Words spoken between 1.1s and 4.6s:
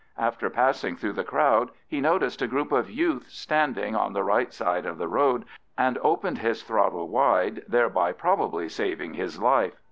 the crowd he noticed a group of youths standing on the right